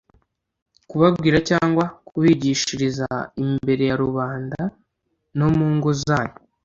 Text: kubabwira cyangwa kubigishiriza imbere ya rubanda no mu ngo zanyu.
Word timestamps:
kubabwira 0.89 1.37
cyangwa 1.49 1.83
kubigishiriza 2.07 3.07
imbere 3.43 3.83
ya 3.89 3.95
rubanda 4.03 4.61
no 5.37 5.47
mu 5.57 5.67
ngo 5.75 5.89
zanyu. 6.03 6.37